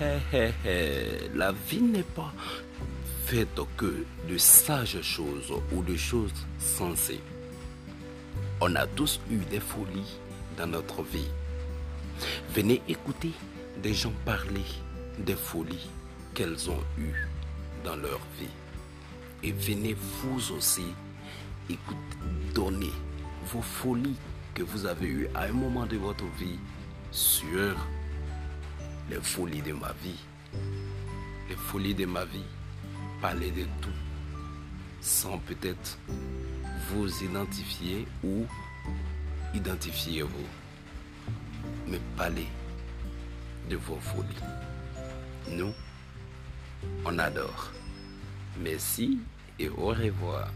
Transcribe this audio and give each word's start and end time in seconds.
La 0.00 1.52
vie 1.52 1.82
n'est 1.82 2.02
pas 2.02 2.32
faite 3.26 3.60
que 3.76 4.04
de 4.28 4.38
sages 4.38 5.00
choses 5.02 5.52
ou 5.72 5.82
de 5.82 5.96
choses 5.96 6.32
sensées. 6.58 7.20
On 8.60 8.74
a 8.74 8.86
tous 8.86 9.20
eu 9.30 9.38
des 9.50 9.60
folies 9.60 10.18
dans 10.56 10.66
notre 10.66 11.02
vie. 11.02 11.28
Venez 12.54 12.82
écouter 12.88 13.32
des 13.82 13.94
gens 13.94 14.12
parler 14.24 14.64
des 15.18 15.36
folies 15.36 15.88
qu'elles 16.34 16.70
ont 16.70 16.82
eues 16.98 17.28
dans 17.84 17.96
leur 17.96 18.20
vie. 18.38 18.48
Et 19.42 19.52
venez 19.52 19.94
vous 19.94 20.52
aussi 20.52 20.86
écouter, 21.68 22.16
donner 22.54 22.92
vos 23.52 23.62
folies 23.62 24.16
que 24.54 24.62
vous 24.62 24.86
avez 24.86 25.06
eues 25.06 25.28
à 25.34 25.42
un 25.42 25.52
moment 25.52 25.86
de 25.86 25.96
votre 25.96 26.24
vie 26.38 26.58
sur 27.10 27.76
les 29.10 29.20
folies 29.20 29.62
de 29.62 29.72
ma 29.72 29.92
vie. 30.02 30.20
Les 31.48 31.56
folies 31.56 31.94
de 31.94 32.06
ma 32.06 32.24
vie. 32.24 32.44
Parler 33.20 33.50
de 33.50 33.64
tout 33.80 33.90
sans 35.04 35.36
peut-être 35.38 35.98
vous 36.88 37.22
identifier 37.22 38.06
ou 38.24 38.46
identifier 39.54 40.22
vous. 40.22 40.48
Mais 41.86 42.00
parler 42.16 42.46
de 43.68 43.76
vos 43.76 43.98
folies. 44.00 44.26
Nous, 45.50 45.72
on 47.04 47.18
adore. 47.18 47.70
Merci 48.58 49.18
et 49.58 49.68
au 49.68 49.88
revoir. 49.88 50.48